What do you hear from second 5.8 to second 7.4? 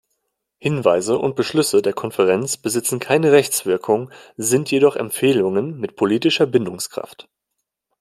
politischer Bindungskraft.